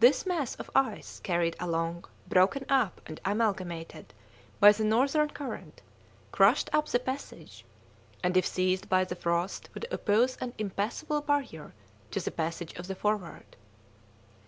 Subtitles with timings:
[0.00, 4.12] This mass of ice, carried along, broken up and amalgamated
[4.58, 5.80] by the northern current,
[6.32, 7.64] crushed up the passage,
[8.24, 11.72] and if seized by the frost would oppose an impassable barrier
[12.10, 13.54] to the passage of the Forward.